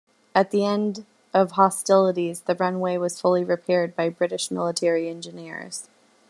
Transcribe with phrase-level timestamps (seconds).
[0.33, 5.89] At the end of hostilities the runway was fully repaired by British military engineers.